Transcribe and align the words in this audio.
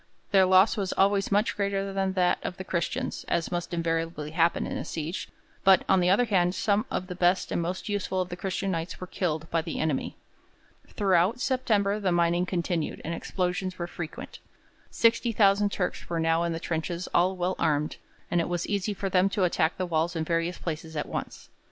Their 0.31 0.47
loss 0.47 0.77
was 0.77 0.93
always 0.93 1.31
much 1.31 1.55
greater 1.55 1.93
than 1.93 2.13
that 2.13 2.39
of 2.41 2.57
the 2.57 2.63
Christians, 2.63 3.23
as 3.27 3.51
must 3.51 3.71
invariably 3.71 4.31
happen 4.31 4.65
in 4.65 4.75
a 4.75 4.83
siege; 4.83 5.29
but, 5.63 5.83
on 5.87 5.99
the 5.99 6.09
other 6.09 6.25
hand, 6.25 6.55
some 6.55 6.87
of 6.89 7.05
the 7.05 7.13
best 7.13 7.51
and 7.51 7.61
most 7.61 7.87
useful 7.87 8.19
of 8.19 8.29
the 8.29 8.35
Christian 8.35 8.71
Knights 8.71 8.99
were 8.99 9.05
killed 9.05 9.47
by 9.51 9.61
the 9.61 9.79
enemy. 9.79 10.17
Throughout 10.87 11.39
September 11.39 11.99
the 11.99 12.11
mining 12.11 12.47
continued, 12.47 12.99
and 13.05 13.13
explosions 13.13 13.77
were 13.77 13.85
frequent. 13.85 14.39
Sixty 14.89 15.31
thousand 15.31 15.71
Turks 15.71 16.09
were 16.09 16.19
now 16.19 16.41
in 16.45 16.51
the 16.53 16.59
trenches 16.59 17.07
all 17.13 17.35
well 17.35 17.55
armed, 17.59 17.97
and 18.31 18.41
it 18.41 18.49
was 18.49 18.65
easy 18.65 18.95
for 18.95 19.07
them 19.07 19.29
to 19.29 19.43
attack 19.43 19.77
the 19.77 19.85
walls 19.85 20.15
in 20.15 20.23
various 20.23 20.57
places 20.57 20.97
at 20.97 21.05
once. 21.05 21.49